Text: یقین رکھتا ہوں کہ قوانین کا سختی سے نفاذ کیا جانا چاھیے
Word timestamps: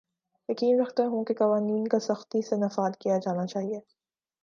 یقین 0.49 0.79
رکھتا 0.81 1.03
ہوں 1.07 1.23
کہ 1.23 1.33
قوانین 1.33 1.87
کا 1.87 1.99
سختی 1.99 2.41
سے 2.41 2.55
نفاذ 2.55 2.97
کیا 2.99 3.17
جانا 3.17 3.45
چاھیے 3.45 3.79